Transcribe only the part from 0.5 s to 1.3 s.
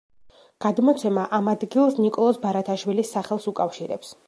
გადმოცემა